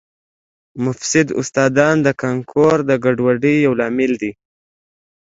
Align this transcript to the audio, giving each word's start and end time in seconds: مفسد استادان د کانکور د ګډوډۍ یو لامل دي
مفسد 0.85 1.27
استادان 1.39 1.95
د 2.05 2.07
کانکور 2.21 2.77
د 2.89 2.91
ګډوډۍ 3.03 3.55
یو 3.65 3.73
لامل 3.79 4.11
دي 4.21 4.31